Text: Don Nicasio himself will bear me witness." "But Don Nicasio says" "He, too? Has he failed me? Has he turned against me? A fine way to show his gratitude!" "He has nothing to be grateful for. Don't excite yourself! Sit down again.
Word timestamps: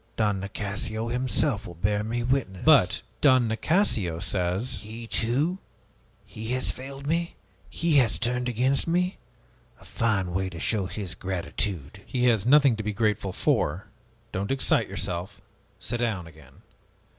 Don 0.15 0.39
Nicasio 0.39 1.09
himself 1.09 1.67
will 1.67 1.75
bear 1.75 2.03
me 2.03 2.23
witness." 2.23 2.65
"But 2.65 3.03
Don 3.21 3.47
Nicasio 3.47 4.17
says" 4.17 4.77
"He, 4.81 5.05
too? 5.05 5.59
Has 6.25 6.25
he 6.25 6.59
failed 6.59 7.05
me? 7.05 7.35
Has 7.69 7.69
he 7.69 8.07
turned 8.17 8.49
against 8.49 8.87
me? 8.87 9.19
A 9.79 9.85
fine 9.85 10.31
way 10.31 10.49
to 10.49 10.59
show 10.59 10.87
his 10.87 11.13
gratitude!" 11.13 12.01
"He 12.07 12.25
has 12.29 12.47
nothing 12.47 12.75
to 12.77 12.83
be 12.83 12.93
grateful 12.93 13.31
for. 13.31 13.89
Don't 14.31 14.49
excite 14.49 14.89
yourself! 14.89 15.39
Sit 15.77 15.97
down 15.97 16.25
again. 16.25 16.63